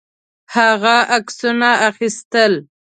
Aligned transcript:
هغه 0.55 0.95
عکسونه 1.17 1.69
اخیستل. 1.89 2.53